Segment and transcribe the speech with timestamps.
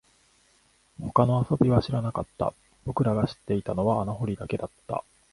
[0.99, 2.55] 他の遊びは知らなかった、
[2.87, 5.03] 僕らが知っていたのは穴掘りだけだった